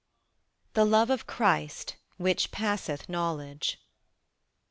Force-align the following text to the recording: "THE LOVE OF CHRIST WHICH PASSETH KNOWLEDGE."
"THE 0.73 0.83
LOVE 0.83 1.11
OF 1.11 1.27
CHRIST 1.27 1.95
WHICH 2.17 2.49
PASSETH 2.49 3.07
KNOWLEDGE." 3.07 3.77